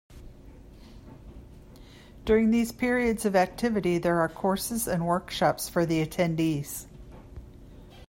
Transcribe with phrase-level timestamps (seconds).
[2.25, 6.87] During these periods of activity there are courses and workshops for the attendees.